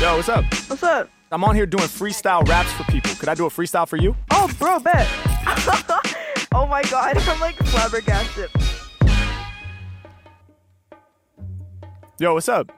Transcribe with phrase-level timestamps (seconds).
[0.00, 0.44] Yo, what's up?
[0.66, 1.10] What's up?
[1.30, 3.14] I'm on here doing freestyle raps for people.
[3.16, 4.16] Could I do a freestyle for you?
[4.30, 5.06] Oh, bro, bet.
[6.54, 8.48] oh my god, I'm like flabbergasted.
[12.18, 12.72] Yo, what's up?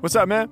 [0.00, 0.50] What's up, man?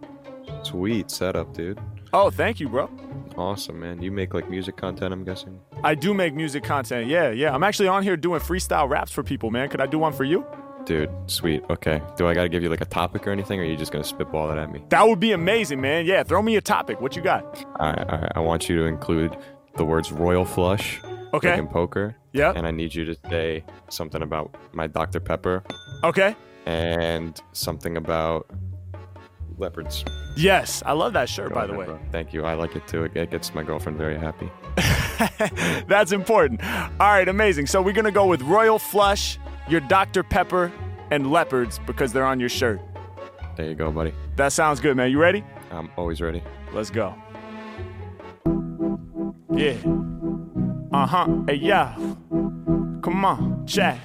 [0.64, 1.80] Sweet setup, dude.
[2.12, 2.90] Oh, thank you, bro.
[3.38, 4.02] Awesome, man.
[4.02, 5.58] You make like music content, I'm guessing.
[5.82, 7.08] I do make music content.
[7.08, 7.54] Yeah, yeah.
[7.54, 9.70] I'm actually on here doing freestyle raps for people, man.
[9.70, 10.44] Could I do one for you?
[10.84, 11.62] Dude, sweet.
[11.70, 12.02] Okay.
[12.16, 13.92] Do I got to give you like a topic or anything, or are you just
[13.92, 14.82] gonna spitball it at me?
[14.88, 16.06] That would be amazing, man.
[16.06, 17.00] Yeah, throw me a topic.
[17.00, 17.44] What you got?
[17.78, 18.32] All right, all right.
[18.34, 19.36] I want you to include
[19.76, 21.00] the words royal flush,
[21.32, 21.50] Okay.
[21.50, 22.16] like in poker.
[22.32, 22.52] Yeah.
[22.54, 25.20] And I need you to say something about my Dr.
[25.20, 25.62] Pepper
[26.02, 26.34] Okay.
[26.66, 28.50] and something about
[29.58, 30.04] leopards.
[30.36, 31.86] Yes, I love that shirt, by the way.
[32.10, 32.44] Thank you.
[32.44, 33.04] I like it too.
[33.04, 34.50] It it gets my girlfriend very happy.
[35.86, 36.62] That's important.
[36.64, 37.66] All right, amazing.
[37.66, 40.22] So we're gonna go with Royal Flush, your Dr.
[40.22, 40.72] Pepper,
[41.12, 42.80] and leopards because they're on your shirt.
[43.56, 44.14] There you go, buddy.
[44.36, 45.10] That sounds good, man.
[45.10, 45.44] You ready?
[45.70, 46.42] I'm always ready.
[46.72, 47.14] Let's go.
[49.54, 49.76] Yeah.
[50.90, 51.28] Uh huh.
[51.46, 51.94] Hey, yeah.
[53.02, 53.98] Come on, chat.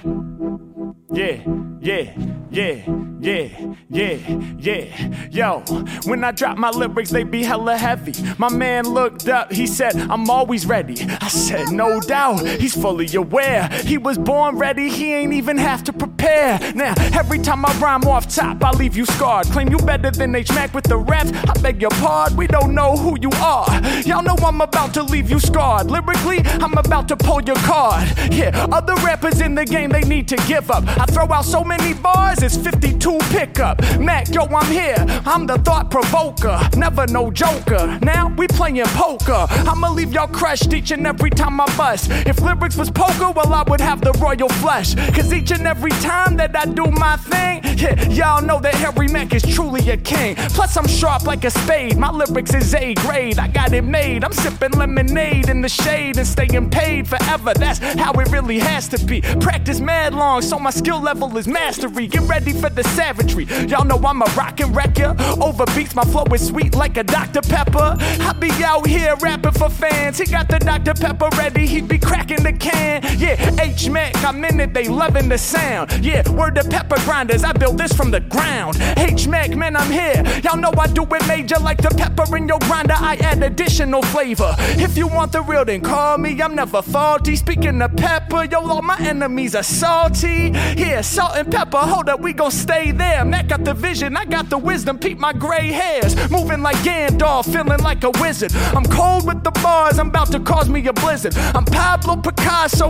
[1.10, 1.42] Yeah,
[1.80, 2.14] yeah,
[2.50, 2.84] yeah,
[3.20, 4.16] yeah, yeah,
[4.58, 5.28] yeah.
[5.30, 5.60] Yo,
[6.04, 8.12] when I drop my lyrics, they be hella heavy.
[8.38, 10.96] My man looked up, he said, I'm always ready.
[11.20, 13.68] I said, no doubt, he's fully aware.
[13.84, 16.58] He was born ready, he ain't even have to prepare.
[16.74, 19.46] Now, every time I rhyme off top, I leave you scarred.
[19.46, 21.32] Claim you better than H Mac with the raps.
[21.32, 23.66] I beg your pardon, we don't know who you are.
[24.02, 25.90] Y'all know I'm about to leave you scarred.
[25.90, 28.08] Lyrically, I'm about to pull your card.
[28.30, 30.84] Yeah, other rappers in the game, they need to give up.
[30.86, 33.80] I throw out so many bars, it's 52 pickup.
[33.98, 34.96] Mac, yo, I'm here.
[35.26, 37.98] I'm the thought provoker, never no joker.
[38.02, 39.46] Now we playing poker.
[39.50, 42.10] I'ma leave y'all crushed each and every time I bust.
[42.10, 44.94] If lyrics was poker, well, I would have the royal flush.
[45.14, 49.08] Cause each and every time that I do my thing, yeah, y'all know that Harry
[49.08, 50.36] Mack is truly a king.
[50.36, 51.96] Plus, I'm sharp like a spade.
[51.96, 53.38] My lyrics is A grade.
[53.38, 54.24] I got it made.
[54.24, 57.54] I'm sipping lemonade in the shade and staying paid forever.
[57.54, 59.20] That's how it really has to be.
[59.20, 62.06] Practice mad long, so my skill level is mastery.
[62.06, 63.44] Get ready for the savagery.
[63.66, 65.16] Y'all know I'm a rockin' wrecker.
[65.40, 67.40] Over beats, my flow is sweet like a Dr.
[67.40, 67.96] Pepper.
[67.98, 70.18] I be out here rapping for fans.
[70.18, 70.94] He got the Dr.
[70.94, 73.02] Pepper ready, he be cracking the can.
[73.18, 75.92] Yeah, H Mac, I'm in it, they loving the sound.
[76.04, 78.76] Yeah, word to pepper grinders, I built this from the ground.
[78.96, 80.22] H Mac, man, I'm here.
[80.42, 82.94] Y'all know I do it major like the pepper in your grinder.
[82.96, 84.54] I add additional flavor.
[84.58, 86.40] If you want the real, then call me.
[86.40, 87.36] I'm never faulty.
[87.36, 90.52] Speaking of pepper, yo, all my enemies are salty.
[90.76, 93.24] Yeah, salt and pepper, hold up, we gon' stay there.
[93.24, 94.98] Mac got the vision, I got the wisdom.
[94.98, 98.52] Peep my gray hairs, moving like Gandalf, feeling like a wizard.
[98.74, 101.36] I'm cold with the bars, I'm about to cause me a blizzard.
[101.36, 102.37] I'm Pablo Picasso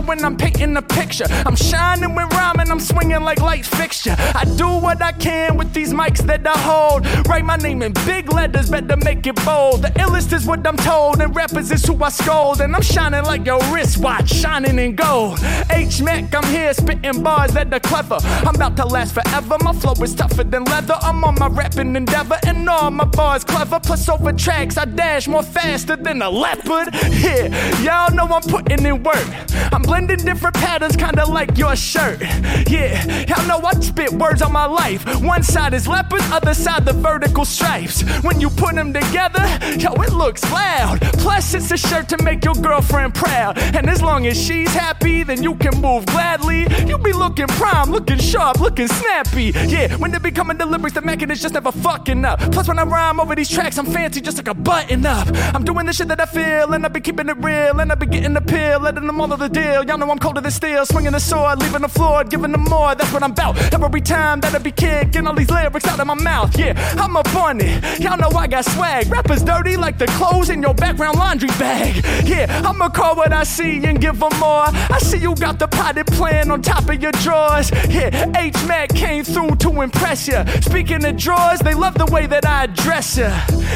[0.09, 1.25] when I'm painting a picture.
[1.45, 4.15] I'm shining with rhyming, I'm swinging like light fixture.
[4.35, 7.05] I do what I can with these mics that I hold.
[7.27, 9.83] Write my name in big letters, better make it bold.
[9.83, 12.61] The illest is what I'm told, and rappers is who I scold.
[12.61, 15.39] And I'm shining like your wristwatch, shining in gold.
[15.71, 18.17] H Mac, I'm here spitting bars that are clever.
[18.47, 19.57] I'm about to last forever.
[19.61, 20.97] My flow is tougher than leather.
[21.01, 23.79] I'm on my rapping endeavor, and all my bars clever.
[23.79, 26.89] Plus over tracks, I dash more faster than a leopard.
[27.19, 27.49] Yeah,
[27.81, 29.27] y'all know I'm putting in work.
[29.71, 32.21] I'm blending different patterns, kinda like your shirt.
[32.67, 35.03] Yeah, y'all know I spit words on my life.
[35.21, 38.01] One side is leopard, other side the vertical stripes.
[38.23, 39.45] When you put them together,
[39.77, 41.01] yo, it looks loud.
[41.19, 43.57] Plus, it's a shirt to make your girlfriend proud.
[43.57, 46.67] And as long as she's happy, then you can move gladly.
[46.85, 49.53] You'll be looking prime, looking sharp, looking snappy.
[49.67, 52.39] Yeah, when they be coming to lyrics, the Mac is just never fucking up.
[52.51, 55.27] Plus, when I rhyme over these tracks, I'm fancy just like a button up.
[55.53, 57.95] I'm doing the shit that I feel, and I be keeping it real, and I
[57.95, 59.83] be getting the pill, letting them all of the deal.
[59.83, 62.95] Y'all know I'm colder than steel, swinging the sword, leaving the floor, giving them more.
[62.95, 63.57] That's what I'm about.
[63.73, 66.55] Every time that I be kicking all these lyrics out of my mouth.
[66.57, 67.99] Yeah, I'm up on it.
[67.99, 69.07] Y'all know I got swag.
[69.09, 72.03] Rappers dirty like the clothes in your background laundry bag.
[72.27, 74.67] Yeah, I'ma call what I see and give them more.
[74.67, 77.71] I see you got the potted plan on top of your drawers.
[77.89, 80.45] Yeah, H Mac came through to impress ya.
[80.61, 83.29] Speaking of drawers, they love the way that I address ya.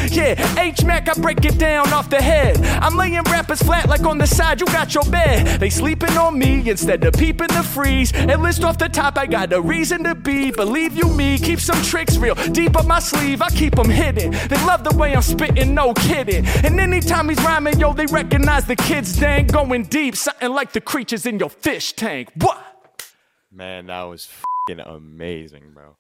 [0.10, 2.58] Yeah, H Mac, I break it down off the head.
[2.84, 5.43] I'm laying rappers flat like on the side, you got your bed.
[5.60, 8.14] They sleeping on me instead of peeping the freeze.
[8.14, 10.52] And list off the top, I got a reason to be.
[10.52, 13.42] Believe you me, keep some tricks real deep up my sleeve.
[13.42, 14.32] I keep them hidden.
[14.32, 16.46] They love the way I'm spitting, no kidding.
[16.46, 20.82] And anytime he's rhyming, yo, they recognize the kids dang going deep, something like the
[20.82, 22.32] creatures in your fish tank.
[22.36, 22.62] What?
[23.52, 24.30] Man, that was
[24.86, 25.96] amazing, bro.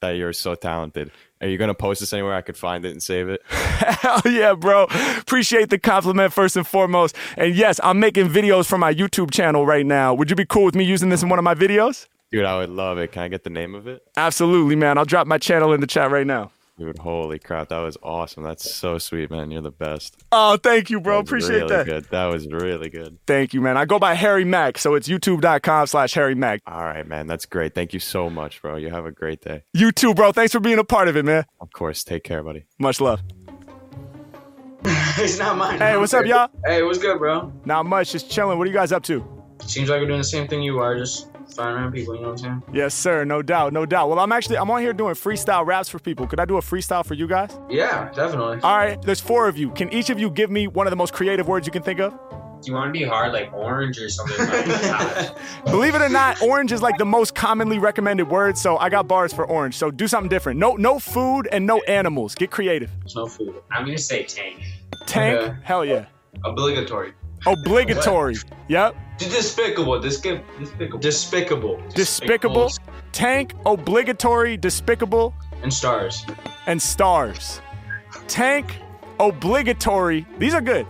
[0.00, 1.10] That you're so talented.
[1.40, 3.42] Are you gonna post this anywhere I could find it and save it?
[3.48, 4.84] Hell yeah, bro.
[5.18, 7.14] Appreciate the compliment first and foremost.
[7.36, 10.14] And yes, I'm making videos for my YouTube channel right now.
[10.14, 12.06] Would you be cool with me using this in one of my videos?
[12.30, 13.12] Dude, I would love it.
[13.12, 14.02] Can I get the name of it?
[14.16, 14.98] Absolutely, man.
[14.98, 16.50] I'll drop my channel in the chat right now.
[16.78, 18.44] Dude, holy crap, that was awesome.
[18.44, 19.50] That's so sweet, man.
[19.50, 20.16] You're the best.
[20.30, 21.16] Oh, thank you, bro.
[21.16, 21.86] That Appreciate really that.
[21.86, 22.04] Good.
[22.10, 23.18] That was really good.
[23.26, 23.76] Thank you, man.
[23.76, 26.62] I go by Harry Mack, so it's youtube.com slash Harry Mack.
[26.68, 27.26] All right, man.
[27.26, 27.74] That's great.
[27.74, 28.76] Thank you so much, bro.
[28.76, 29.64] You have a great day.
[29.74, 30.30] You too, bro.
[30.30, 31.46] Thanks for being a part of it, man.
[31.60, 32.04] Of course.
[32.04, 32.66] Take care, buddy.
[32.78, 33.22] Much love.
[34.84, 35.80] it's not mine.
[35.80, 36.48] Hey, what's up, y'all?
[36.64, 37.52] Hey, what's good, bro?
[37.64, 38.56] Not much, just chilling.
[38.56, 39.24] What are you guys up to?
[39.66, 42.14] Seems like we're doing the same thing you are, just flying around people.
[42.14, 42.62] You know what I'm saying?
[42.72, 43.24] Yes, sir.
[43.24, 44.08] No doubt, no doubt.
[44.08, 46.26] Well, I'm actually I'm on here doing freestyle raps for people.
[46.26, 47.58] Could I do a freestyle for you guys?
[47.68, 48.60] Yeah, definitely.
[48.62, 49.00] All right.
[49.02, 49.70] There's four of you.
[49.70, 52.00] Can each of you give me one of the most creative words you can think
[52.00, 52.12] of?
[52.60, 55.64] Do you want to be hard like orange or something like?
[55.66, 58.58] Believe it or not, orange is like the most commonly recommended word.
[58.58, 59.76] So I got bars for orange.
[59.76, 60.58] So do something different.
[60.58, 62.34] No, no food and no animals.
[62.34, 62.90] Get creative.
[63.00, 63.62] There's no food.
[63.70, 64.60] I'm gonna say tank.
[65.06, 65.38] Tank.
[65.38, 65.56] Okay.
[65.62, 66.06] Hell yeah.
[66.44, 67.12] Obligatory.
[67.46, 68.36] Obligatory.
[68.68, 68.96] Yep.
[69.18, 70.00] Despicable.
[70.00, 70.98] Disca- despicable.
[70.98, 71.80] Despicable.
[71.94, 72.70] Despicable.
[73.12, 73.54] Tank.
[73.66, 74.56] Obligatory.
[74.56, 75.34] Despicable.
[75.62, 76.24] And stars.
[76.66, 77.60] and stars.
[78.28, 78.76] Tank,
[79.18, 80.26] obligatory.
[80.38, 80.86] These are good.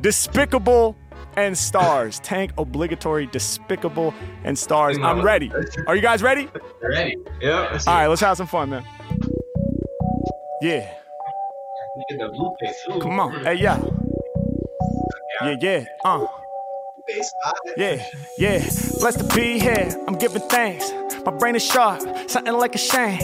[0.00, 0.96] Despicable
[1.36, 2.18] and stars.
[2.20, 4.12] Tank, obligatory, despicable,
[4.42, 4.98] and stars.
[4.98, 5.52] I'm ready.
[5.86, 6.48] Are you guys ready?
[6.82, 7.16] Ready?
[7.40, 7.78] Yeah.
[7.86, 8.84] All right, let's have some fun, man.
[10.60, 10.92] Yeah,
[11.96, 12.76] Look at the blue face.
[12.90, 13.00] Ooh.
[13.00, 13.44] come on.
[13.44, 13.80] Hey, yeah.
[15.42, 15.84] Yeah, yeah.
[16.04, 16.26] Uh.
[17.76, 18.04] Yeah,
[18.38, 18.58] yeah.
[19.00, 19.88] Blessed to be here.
[20.06, 20.90] I'm giving thanks.
[21.24, 23.22] My brain is sharp, something like a shank.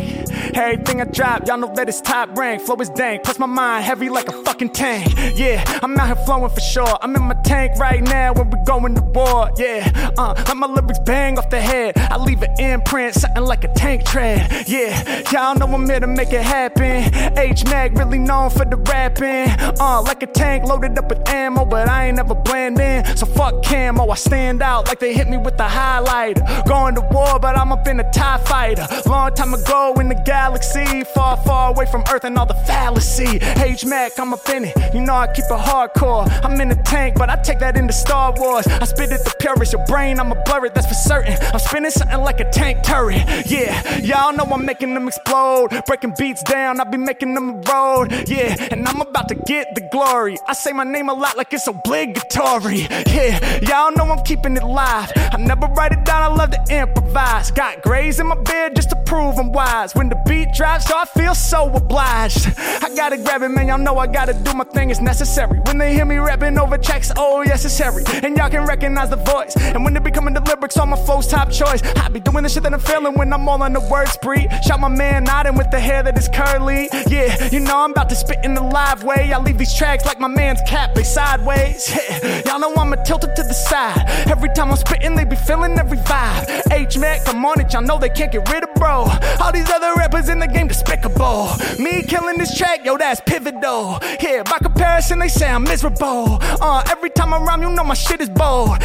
[0.56, 2.62] Everything I drop, y'all know that it's top rank.
[2.62, 5.12] Flow is dank, plus my mind heavy like a fucking tank.
[5.34, 6.98] Yeah, I'm out here flowing for sure.
[7.00, 9.50] I'm in my tank right now when we going to war.
[9.56, 11.96] Yeah, uh, let my lyrics bang off the head.
[11.96, 14.68] I leave an imprint, something like a tank tread.
[14.68, 17.12] Yeah, y'all know I'm here to make it happen.
[17.38, 19.48] H Mac really known for the rapping.
[19.80, 23.04] Uh, like a tank loaded up with ammo, but I ain't never blend in.
[23.16, 26.66] So fuck camo, I stand out like they hit me with the highlighter.
[26.66, 28.86] Going to war, but I'm in a TIE fighter.
[29.06, 33.38] Long time ago in the galaxy, far, far away from Earth and all the fallacy.
[33.40, 34.94] H Mac, I'm up in it.
[34.94, 36.28] You know I keep it hardcore.
[36.44, 38.66] I'm in the tank, but I take that into Star Wars.
[38.66, 39.72] I spit it the purest.
[39.72, 41.36] Your brain, I'ma blur it, that's for certain.
[41.52, 43.22] I'm spinning something like a tank turret.
[43.46, 45.70] Yeah, y'all know I'm making them explode.
[45.86, 48.12] Breaking beats down, I be making them road.
[48.28, 50.38] Yeah, and I'm about to get the glory.
[50.46, 52.86] I say my name a lot like it's obligatory.
[53.06, 55.12] Yeah, y'all know I'm keeping it live.
[55.16, 57.50] I never write it down, I love to improvise.
[57.50, 59.94] Got grays in my beard just to prove I'm wise.
[59.94, 62.46] When the beat drops, so I feel so obliged.
[62.58, 63.68] I gotta grab it, man.
[63.68, 65.58] Y'all know I gotta do my thing, it's necessary.
[65.60, 67.74] When they hear me rapping over tracks, oh, yes, it's.
[67.84, 69.56] And y'all can recognize the voice.
[69.56, 71.82] And when they be coming to lyrics, all my flow's top choice.
[71.96, 74.46] I be doing the shit that I'm feeling when I'm all on the word spree.
[74.66, 76.88] Shout my man nodding with the hair that is curly.
[77.08, 79.32] Yeah, you know I'm about to spit in the live way.
[79.32, 81.90] I leave these tracks like my man's cap, they sideways.
[81.94, 84.04] Yeah, y'all know I'ma tilt it to the side.
[84.28, 86.72] Every time I'm spitting, they be feeling every vibe.
[86.72, 89.06] H Mac, I'm on it, y'all know they can't get rid of bro.
[89.40, 91.50] All these other rappers in the game despicable.
[91.78, 93.98] Me killing this track, yo, that's pivotal.
[94.20, 96.38] Yeah, by comparison, they say I'm miserable.
[96.40, 98.78] Uh, every time I rhyme, you know my shit is bold.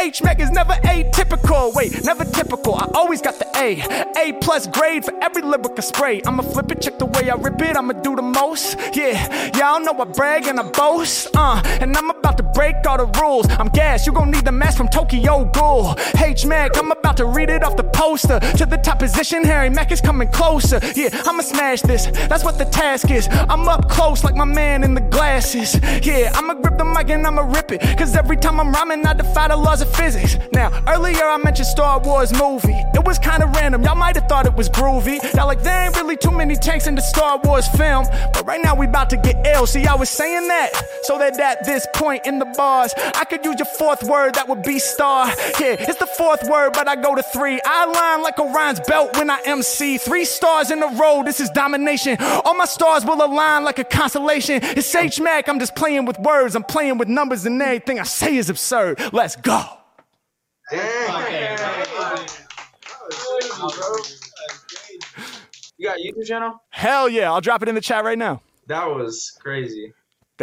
[0.00, 1.74] H Mac is never atypical.
[1.74, 2.74] Wait, never typical.
[2.74, 3.82] I always got the A.
[4.18, 6.22] A plus grade for every lyric I spray.
[6.26, 7.76] I'ma flip it, check the way I rip it.
[7.76, 8.76] I'ma do the most.
[8.94, 9.16] Yeah,
[9.56, 11.28] y'all know I brag and I boast.
[11.34, 13.46] Uh, and I'm about to break all the rules.
[13.50, 15.94] I'm gas, you gon' need the mask from Tokyo Ghoul.
[16.18, 17.84] H Mac, I'm about to read it off the
[18.22, 18.56] poster.
[18.56, 20.80] To the top position, Harry Mack is coming closer.
[20.94, 22.06] Yeah, I'ma smash this.
[22.28, 23.28] That's what the task is.
[23.30, 25.78] I'm up close like my man in the glasses.
[26.02, 27.80] Yeah, I'ma grip the mic and I'ma rip it.
[27.98, 30.36] Cause every time I'm rhyming, I defy the laws of physics.
[30.52, 32.80] Now, earlier I mentioned Star Wars movie.
[32.94, 35.22] It was kinda random, y'all might have thought it was groovy.
[35.34, 38.06] Y'all like, there ain't really too many tanks in the Star Wars film.
[38.32, 39.66] But right now we about to get ill.
[39.66, 40.70] See, I was saying that
[41.04, 44.48] so that at this point in the bars, I could use your fourth word, that
[44.48, 45.28] would be star.
[45.60, 47.60] Yeah, it's the fourth word, but I go to three.
[47.64, 49.96] I line like Orion's belt when I MC.
[49.96, 52.16] Three stars in a row, this is domination.
[52.20, 54.60] All my stars will align like a constellation.
[54.62, 56.54] It's H Mac, I'm just playing with words.
[56.54, 59.00] I'm playing with numbers and everything I say is absurd.
[59.12, 59.64] Let's go.
[65.78, 66.62] You got YouTube channel?
[66.70, 68.40] Hell yeah, I'll drop it in the chat right now.
[68.66, 69.92] That was crazy.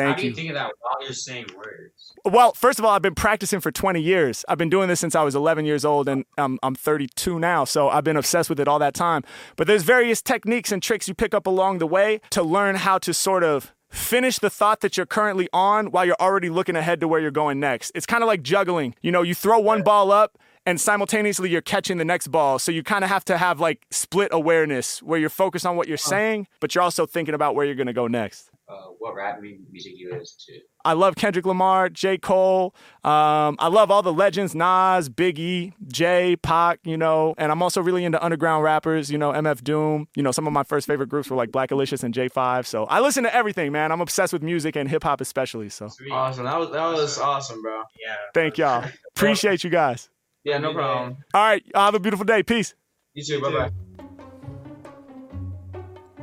[0.08, 0.36] How do you you.
[0.36, 2.14] think of that while you're saying words?
[2.26, 4.44] Well, first of all, I've been practicing for 20 years.
[4.48, 7.64] I've been doing this since I was 11 years old, and I'm, I'm 32 now.
[7.66, 9.24] So I've been obsessed with it all that time.
[9.56, 12.98] But there's various techniques and tricks you pick up along the way to learn how
[13.00, 17.00] to sort of finish the thought that you're currently on while you're already looking ahead
[17.00, 17.92] to where you're going next.
[17.96, 18.96] It's kind of like juggling.
[19.02, 20.38] You know, you throw one ball up.
[20.66, 22.60] And simultaneously, you're catching the next ball.
[22.60, 25.88] So you kind of have to have like split awareness where you're focused on what
[25.88, 28.52] you're saying, but you're also thinking about where you're going to go next.
[28.70, 30.60] Uh, what rap music you listen to?
[30.86, 32.20] I love Kendrick Lamar, J.
[32.20, 32.76] Cole.
[33.04, 37.82] Um, I love all the legends, Nas, Biggie, Jay, Pac, you know, and I'm also
[37.82, 40.08] really into underground rappers, you know, MF Doom.
[40.16, 42.68] You know, some of my first favorite groups were like Blackalicious and J5.
[42.68, 43.92] So I listen to everything, man.
[43.92, 45.70] I'm obsessed with music and hip hop especially.
[45.70, 46.12] So Sweet.
[46.12, 46.46] Awesome.
[46.46, 47.82] That was that was awesome, bro.
[48.06, 48.16] Yeah.
[48.36, 48.86] thank y'all.
[49.16, 50.10] Appreciate you guys.
[50.44, 51.18] Yeah, no problem.
[51.34, 52.44] All right, y'all have a beautiful day.
[52.44, 52.76] Peace.
[53.16, 53.42] You too.
[53.42, 53.72] Bye bye.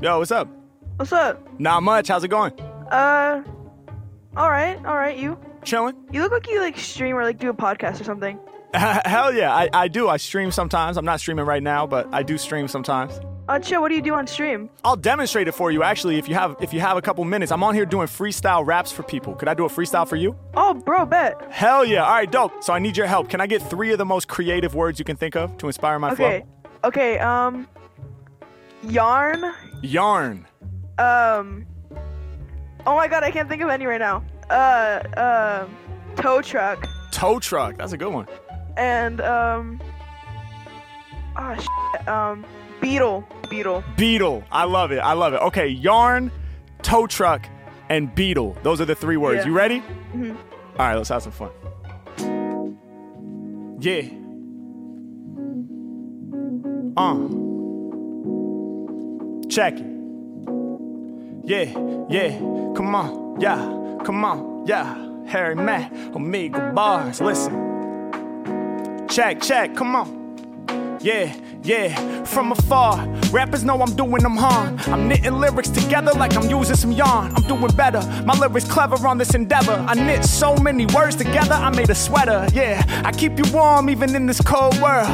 [0.00, 0.48] Yo, what's up?
[0.96, 1.60] What's up?
[1.60, 2.08] Not much.
[2.08, 2.58] How's it going?
[2.90, 3.42] Uh,
[4.36, 5.16] all right, all right.
[5.16, 5.96] You, Chilling?
[6.10, 8.38] you look like you like stream or like do a podcast or something.
[8.74, 10.08] Hell yeah, I, I do.
[10.08, 10.96] I stream sometimes.
[10.96, 13.20] I'm not streaming right now, but I do stream sometimes.
[13.48, 13.80] Uh, chill.
[13.80, 14.70] What do you do on stream?
[14.84, 17.52] I'll demonstrate it for you actually if you have if you have a couple minutes.
[17.52, 19.34] I'm on here doing freestyle raps for people.
[19.34, 20.36] Could I do a freestyle for you?
[20.54, 21.40] Oh, bro, bet.
[21.52, 22.04] Hell yeah.
[22.04, 22.64] All right, dope.
[22.64, 23.28] So I need your help.
[23.28, 25.98] Can I get 3 of the most creative words you can think of to inspire
[25.98, 26.26] my flow?
[26.26, 26.44] Okay,
[26.84, 27.18] okay.
[27.20, 27.68] Um,
[28.82, 29.52] yarn.
[29.82, 30.46] Yarn.
[30.98, 31.66] Um,
[32.86, 34.24] oh my god, I can't think of any right now.
[34.48, 35.76] Uh, um,
[36.16, 37.76] tow truck Tow truck.
[37.78, 38.26] That's a good one.
[38.76, 39.80] and um,
[41.34, 42.08] ah, shit.
[42.08, 42.44] um,
[42.80, 43.82] beetle, beetle.
[43.96, 44.44] Beetle.
[44.52, 44.98] I love it.
[44.98, 45.40] I love it.
[45.42, 46.30] Okay, yarn,
[46.82, 47.48] tow truck,
[47.88, 48.56] and beetle.
[48.62, 49.38] Those are the three words.
[49.40, 49.46] Yeah.
[49.46, 49.82] You ready?
[50.14, 50.36] Mhm.
[50.78, 51.50] All right, let's have some fun.
[53.80, 54.02] Yeah.
[56.98, 57.28] Uh.
[59.48, 59.95] Check it.
[61.46, 61.62] Yeah,
[62.08, 62.38] yeah.
[62.74, 63.56] Come on, yeah.
[64.04, 64.96] Come on, yeah.
[65.28, 67.20] Harry Mack, Omegle Bars.
[67.20, 69.06] Listen.
[69.08, 69.76] Check, check.
[69.76, 70.25] Come on.
[71.06, 71.32] Yeah,
[71.62, 73.06] yeah, from afar.
[73.30, 74.76] Rappers know I'm doing them harm.
[74.86, 77.32] I'm knitting lyrics together like I'm using some yarn.
[77.36, 78.00] I'm doing better.
[78.24, 79.84] My lyrics clever on this endeavor.
[79.86, 82.48] I knit so many words together, I made a sweater.
[82.52, 85.06] Yeah, I keep you warm even in this cold world.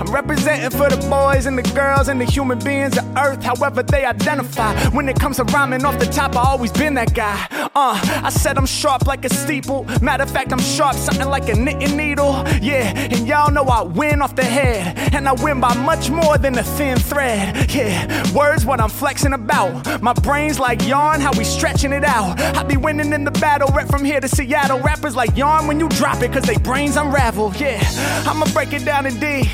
[0.00, 3.82] I'm representing for the boys and the girls and the human beings of earth, however
[3.82, 4.74] they identify.
[4.96, 7.46] When it comes to rhyming off the top, I always been that guy.
[7.76, 9.84] Uh, I said I'm sharp like a steeple.
[10.00, 12.32] Matter of fact, I'm sharp, something like a knitting needle.
[12.62, 14.98] Yeah, and y'all know I win off the head.
[15.14, 17.72] And I win by much more than a thin thread.
[17.74, 20.02] Yeah, words what I'm flexing about.
[20.02, 22.40] My brain's like yarn, how we stretching it out.
[22.40, 24.78] I be winning in the battle, rep from here to Seattle.
[24.80, 27.52] Rappers like yarn when you drop it, cause they brains unravel.
[27.56, 27.82] Yeah,
[28.26, 29.48] I'ma break it down in D.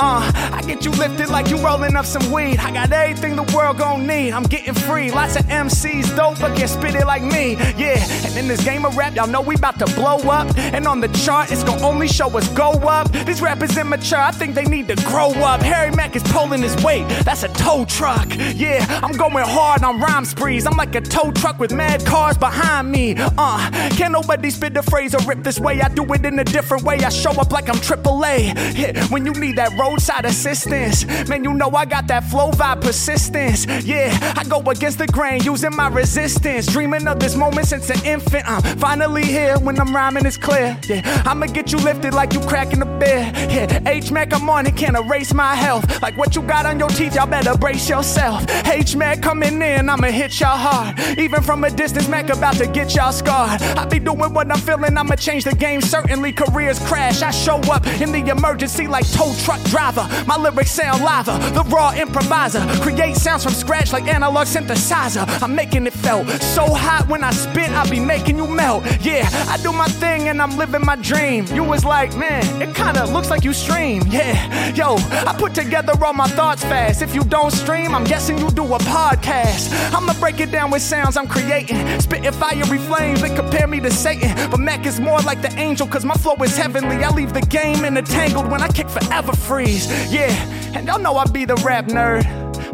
[0.00, 2.58] Uh, I get you lifted like you rolling up some weed.
[2.58, 4.32] I got everything the world gon' need.
[4.32, 5.10] I'm getting free.
[5.10, 7.54] Lots of MCs dope, but can't spit it like me.
[7.76, 10.56] Yeah, and in this game of rap, y'all know we about to blow up.
[10.58, 13.10] And on the chart, it's gon' only show us go up.
[13.26, 15.60] These rappers immature, I think they need to grow up.
[15.60, 18.26] Harry Mack is pulling his weight, that's a tow truck.
[18.54, 20.66] Yeah, I'm going hard on rhyme sprees.
[20.66, 23.14] I'm like a tow truck with mad cars behind me.
[23.18, 25.80] Uh, can't nobody spit the phrase or rip this way.
[25.80, 26.98] I do it in a different way.
[26.98, 28.76] I show up like I'm AAA.
[28.76, 32.80] Yeah, when you need that roadside assistance, man, you know I got that flow vibe
[32.82, 33.66] persistence.
[33.84, 36.66] Yeah, I go against the grain using my resistance.
[36.66, 38.44] Dreaming of this moment since an infant.
[38.46, 40.78] I'm finally here when I'm rhyming is clear.
[40.88, 43.30] Yeah, I'ma get you lifted like you cracking a beer.
[43.50, 46.02] Yeah, H Mac, I'm on it, can't erase my health.
[46.02, 48.44] Like what you got on your teeth, y'all better brace yourself.
[48.66, 50.98] H Mac coming in, I'ma hit y'all hard.
[51.18, 53.62] Even from a distance, Mac about to get y'all scarred.
[53.62, 55.80] I be doing what I'm feeling, I'ma change the game.
[55.80, 57.22] Certainly careers crash.
[57.22, 60.06] I show up in the emergency like tow truck driver.
[60.26, 62.62] My lyrics sound lava, the raw improviser.
[62.80, 65.24] Create sounds from scratch like analog synthesizer.
[65.42, 68.84] I'm making it felt so hot when I spit, I be making you melt.
[69.00, 71.46] Yeah, I do my thing and I'm living my dream.
[71.46, 74.02] You was like, man, it kinda looks like you stream.
[74.08, 74.36] Yeah,
[74.74, 77.02] yo, I put together all my thoughts fast.
[77.02, 79.72] If you don't stream, I'm guessing you do a podcast.
[79.92, 82.00] I'ma break it down with sounds I'm creating.
[82.00, 84.32] Spitting fiery flames that compare me to Satan.
[84.50, 87.02] But Mac is more like the angel, cause my flow is heavenly.
[87.02, 88.02] I leave the game in a
[88.48, 89.86] when I kick forever freeze.
[90.12, 90.30] Yeah,
[90.74, 92.24] and y'all know I be the rap nerd.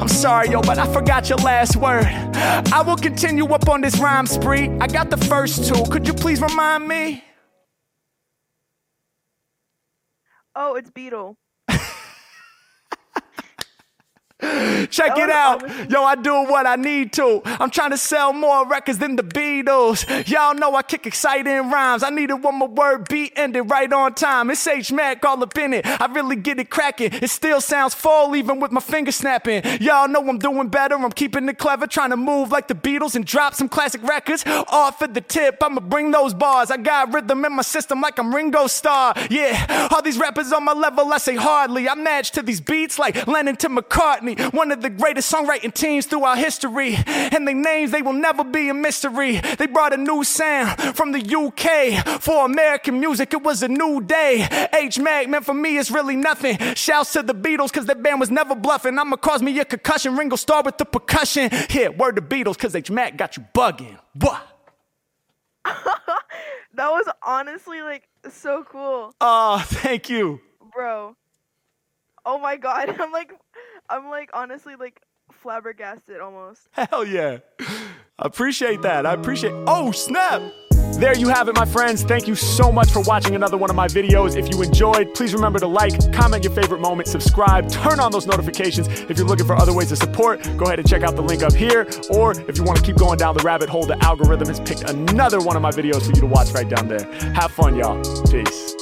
[0.01, 2.05] I'm sorry, yo, but I forgot your last word.
[2.05, 4.69] I will continue up on this rhyme spree.
[4.81, 5.85] I got the first two.
[5.91, 7.25] Could you please remind me?
[10.55, 11.37] Oh, it's beetle.
[14.93, 15.91] Check it out.
[15.91, 17.41] Yo, I do what I need to.
[17.45, 20.29] I'm trying to sell more records than the Beatles.
[20.29, 22.03] Y'all know I kick exciting rhymes.
[22.03, 24.51] I needed one more word beat ended right on time.
[24.51, 25.87] It's H Mac all up in it.
[25.87, 27.11] I really get it cracking.
[27.15, 29.63] It still sounds full even with my finger snapping.
[29.81, 30.95] Y'all know I'm doing better.
[30.95, 34.45] I'm keeping it clever, trying to move like the Beatles and drop some classic records.
[34.47, 36.71] Off at the tip, I'ma bring those bars.
[36.71, 39.15] I got rhythm in my system like I'm Ringo Starr.
[39.31, 41.89] Yeah, all these rappers on my level, I say hardly.
[41.89, 44.53] I match to these beats like Lennon to McCartney.
[44.53, 46.97] One of the greatest songwriting teams throughout history.
[47.07, 49.41] And their names, they will never be a mystery.
[49.59, 52.21] They brought a new sound from the UK.
[52.21, 54.47] For American music, it was a new day.
[54.75, 56.59] H Mac, man, for me, it's really nothing.
[56.75, 58.99] Shouts to the Beatles, cause that band was never bluffing.
[58.99, 60.17] I'ma cause me a concussion.
[60.17, 61.49] Ringo Starr with the percussion.
[61.71, 63.99] Yeah, word to Beatles, cause H Mac got you bugging.
[64.15, 64.43] What?
[66.75, 70.41] That was honestly like so cool, Oh, thank you.
[70.75, 71.15] bro.
[72.25, 73.33] Oh my god, I'm like,
[73.89, 76.63] I'm like honestly like flabbergasted almost.
[76.73, 77.39] Hell yeah.
[77.61, 79.07] I appreciate that.
[79.07, 79.53] I appreciate.
[79.67, 80.43] Oh, snap.
[80.99, 82.05] There you have it, my friends.
[82.05, 84.37] Thank you so much for watching another one of my videos.
[84.37, 88.27] If you enjoyed, please remember to like, comment your favorite moment, subscribe, turn on those
[88.27, 88.87] notifications.
[88.87, 91.43] If you're looking for other ways to support, go ahead and check out the link
[91.43, 91.89] up here.
[92.11, 94.89] Or if you want to keep going down the rabbit hole, the algorithm has picked
[94.89, 97.11] another one of my videos for you to watch right down there.
[97.33, 98.01] Have fun, y'all.
[98.31, 98.77] Peace.